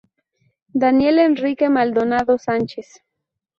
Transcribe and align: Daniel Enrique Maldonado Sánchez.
Daniel 0.73 1.19
Enrique 1.19 1.69
Maldonado 1.69 2.35
Sánchez. 2.39 2.87